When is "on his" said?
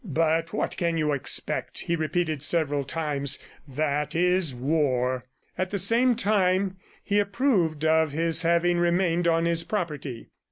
9.27-9.63